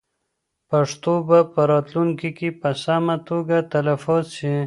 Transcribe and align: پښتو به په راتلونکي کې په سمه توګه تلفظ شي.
پښتو 0.69 1.13
به 1.27 1.39
په 1.53 1.61
راتلونکي 1.71 2.29
کې 2.37 2.49
په 2.61 2.69
سمه 2.83 3.15
توګه 3.29 3.57
تلفظ 3.73 4.23
شي. 4.37 4.55